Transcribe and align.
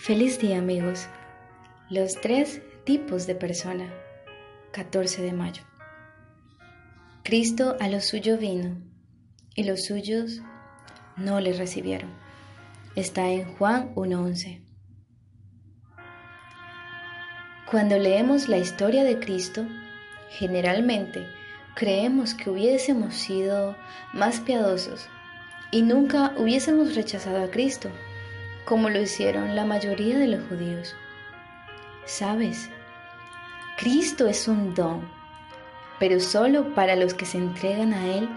Feliz 0.00 0.38
día 0.38 0.58
amigos. 0.58 1.08
Los 1.90 2.20
tres 2.20 2.62
tipos 2.84 3.26
de 3.26 3.34
persona. 3.34 3.92
14 4.70 5.22
de 5.22 5.32
mayo. 5.32 5.64
Cristo 7.24 7.76
a 7.80 7.88
lo 7.88 8.00
suyo 8.00 8.38
vino 8.38 8.76
y 9.56 9.64
los 9.64 9.86
suyos 9.86 10.40
no 11.16 11.40
le 11.40 11.52
recibieron. 11.52 12.10
Está 12.94 13.28
en 13.28 13.52
Juan 13.56 13.92
1.11. 13.96 14.62
Cuando 17.68 17.98
leemos 17.98 18.48
la 18.48 18.58
historia 18.58 19.02
de 19.02 19.18
Cristo, 19.18 19.66
generalmente 20.30 21.26
creemos 21.74 22.34
que 22.34 22.50
hubiésemos 22.50 23.16
sido 23.16 23.76
más 24.14 24.38
piadosos 24.38 25.08
y 25.72 25.82
nunca 25.82 26.34
hubiésemos 26.38 26.94
rechazado 26.94 27.42
a 27.42 27.50
Cristo 27.50 27.90
como 28.68 28.90
lo 28.90 29.00
hicieron 29.00 29.56
la 29.56 29.64
mayoría 29.64 30.18
de 30.18 30.26
los 30.26 30.46
judíos. 30.46 30.94
Sabes, 32.04 32.68
Cristo 33.78 34.26
es 34.26 34.46
un 34.46 34.74
don, 34.74 35.10
pero 35.98 36.20
solo 36.20 36.74
para 36.74 36.94
los 36.94 37.14
que 37.14 37.24
se 37.24 37.38
entregan 37.38 37.94
a 37.94 38.06
Él 38.14 38.28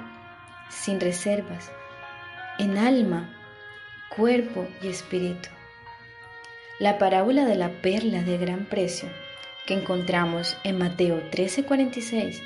sin 0.70 1.02
reservas, 1.02 1.70
en 2.60 2.78
alma, 2.78 3.30
cuerpo 4.16 4.66
y 4.82 4.88
espíritu. 4.88 5.50
La 6.80 6.98
parábola 6.98 7.44
de 7.44 7.58
la 7.58 7.82
perla 7.82 8.22
de 8.22 8.38
gran 8.38 8.64
precio 8.64 9.10
que 9.68 9.74
encontramos 9.74 10.56
en 10.64 10.78
Mateo 10.78 11.30
13:46 11.30 12.42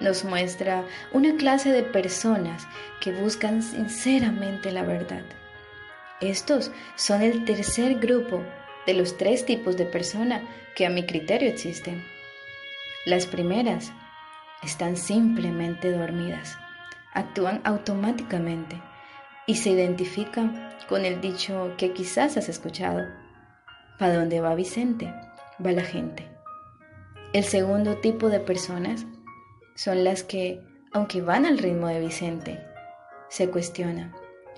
nos 0.00 0.24
muestra 0.24 0.84
una 1.12 1.34
clase 1.36 1.72
de 1.72 1.84
personas 1.84 2.68
que 3.00 3.12
buscan 3.12 3.62
sinceramente 3.62 4.72
la 4.72 4.82
verdad. 4.82 5.24
Estos 6.20 6.72
son 6.96 7.22
el 7.22 7.44
tercer 7.44 8.00
grupo 8.00 8.42
de 8.86 8.94
los 8.94 9.16
tres 9.16 9.46
tipos 9.46 9.76
de 9.76 9.84
persona 9.84 10.42
que 10.74 10.84
a 10.84 10.90
mi 10.90 11.06
criterio 11.06 11.48
existen. 11.48 12.02
Las 13.06 13.26
primeras 13.26 13.92
están 14.62 14.96
simplemente 14.96 15.92
dormidas, 15.92 16.58
actúan 17.14 17.60
automáticamente 17.64 18.82
y 19.46 19.56
se 19.56 19.70
identifican 19.70 20.74
con 20.88 21.04
el 21.04 21.20
dicho 21.20 21.74
que 21.76 21.92
quizás 21.92 22.36
has 22.36 22.48
escuchado. 22.48 23.06
¿Para 23.98 24.14
dónde 24.14 24.40
va 24.40 24.54
Vicente? 24.56 25.14
Va 25.64 25.72
la 25.72 25.82
gente. 25.82 26.28
El 27.32 27.44
segundo 27.44 27.98
tipo 27.98 28.28
de 28.28 28.40
personas 28.40 29.06
son 29.76 30.02
las 30.02 30.24
que, 30.24 30.60
aunque 30.92 31.20
van 31.20 31.46
al 31.46 31.58
ritmo 31.58 31.86
de 31.86 32.00
Vicente, 32.00 32.60
se 33.28 33.50
cuestionan, 33.50 34.12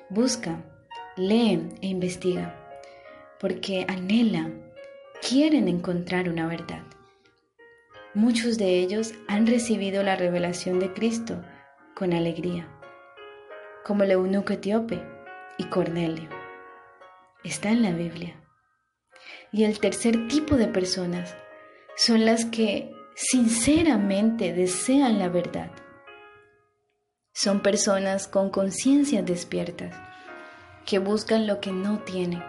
buscan 0.08 0.64
leen 1.16 1.74
e 1.82 1.88
investigan, 1.88 2.54
porque 3.38 3.84
anhelan, 3.88 4.62
quieren 5.26 5.68
encontrar 5.68 6.28
una 6.28 6.46
verdad. 6.46 6.82
Muchos 8.14 8.58
de 8.58 8.80
ellos 8.80 9.14
han 9.28 9.46
recibido 9.46 10.02
la 10.02 10.16
revelación 10.16 10.78
de 10.78 10.92
Cristo 10.92 11.42
con 11.94 12.12
alegría, 12.12 12.68
como 13.84 14.04
el 14.04 14.12
eunuco 14.12 14.52
etíope 14.52 15.02
y 15.58 15.64
Cornelio. 15.64 16.28
Está 17.44 17.70
en 17.70 17.82
la 17.82 17.92
Biblia. 17.92 18.36
Y 19.52 19.64
el 19.64 19.80
tercer 19.80 20.28
tipo 20.28 20.56
de 20.56 20.68
personas 20.68 21.36
son 21.96 22.24
las 22.24 22.44
que 22.44 22.92
sinceramente 23.14 24.52
desean 24.52 25.18
la 25.18 25.28
verdad. 25.28 25.70
Son 27.32 27.60
personas 27.60 28.28
con 28.28 28.50
conciencias 28.50 29.24
despiertas 29.24 30.09
que 30.90 30.98
buscan 30.98 31.46
lo 31.46 31.60
que 31.60 31.70
no 31.70 32.00
tienen. 32.00 32.42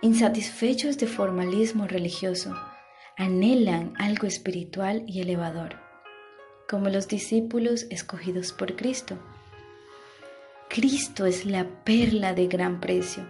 Insatisfechos 0.00 0.96
de 0.96 1.06
formalismo 1.06 1.86
religioso, 1.86 2.56
anhelan 3.18 3.92
algo 3.98 4.26
espiritual 4.26 5.04
y 5.06 5.20
elevador, 5.20 5.76
como 6.70 6.88
los 6.88 7.06
discípulos 7.06 7.84
escogidos 7.90 8.54
por 8.54 8.76
Cristo. 8.76 9.18
Cristo 10.70 11.26
es 11.26 11.44
la 11.44 11.66
perla 11.84 12.32
de 12.32 12.46
gran 12.46 12.80
precio 12.80 13.28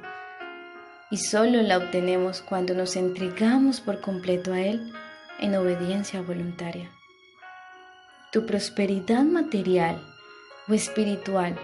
y 1.10 1.16
solo 1.16 1.60
la 1.62 1.78
obtenemos 1.78 2.40
cuando 2.40 2.72
nos 2.72 2.94
entregamos 2.94 3.80
por 3.80 4.00
completo 4.00 4.52
a 4.52 4.60
Él 4.60 4.92
en 5.40 5.56
obediencia 5.56 6.22
voluntaria. 6.22 6.88
Tu 8.30 8.46
prosperidad 8.46 9.24
material 9.24 10.00
o 10.68 10.74
espiritual 10.74 11.58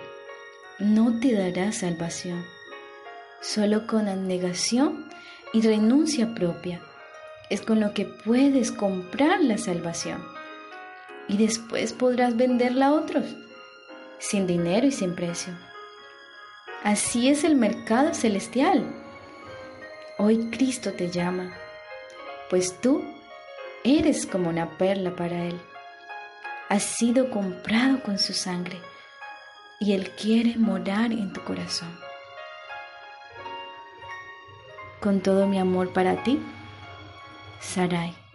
no 0.81 1.21
te 1.21 1.33
dará 1.33 1.71
salvación. 1.71 2.56
Solo 3.41 3.87
con 3.87 4.09
abnegación 4.09 5.07
y 5.53 5.61
renuncia 5.61 6.35
propia 6.35 6.81
es 7.51 7.61
con 7.61 7.81
lo 7.81 7.93
que 7.95 8.05
puedes 8.05 8.73
comprar 8.73 9.41
la 9.41 9.59
salvación. 9.59 10.23
Y 11.29 11.37
después 11.37 11.93
podrás 11.93 12.37
venderla 12.37 12.87
a 12.87 12.93
otros, 12.93 13.25
sin 14.19 14.47
dinero 14.47 14.87
y 14.87 14.93
sin 14.93 15.15
precio. 15.15 15.55
Así 16.83 17.29
es 17.29 17.45
el 17.45 17.57
mercado 17.57 18.15
celestial. 18.15 18.85
Hoy 20.19 20.51
Cristo 20.51 20.93
te 20.93 21.11
llama, 21.11 21.53
pues 22.49 22.81
tú 22.81 23.05
eres 23.85 24.27
como 24.27 24.49
una 24.49 24.79
perla 24.79 25.15
para 25.15 25.45
Él. 25.45 25.61
Has 26.69 26.83
sido 26.83 27.31
comprado 27.31 28.03
con 28.03 28.19
su 28.19 28.33
sangre 28.33 28.81
y 29.79 29.93
Él 29.93 30.11
quiere 30.11 30.57
morar 30.57 31.13
en 31.13 31.33
tu 31.33 31.43
corazón. 31.45 31.97
Con 35.07 35.21
todo 35.21 35.47
mi 35.47 35.57
amor 35.57 35.93
para 35.93 36.25
ti, 36.25 36.41
Sarai. 37.61 38.26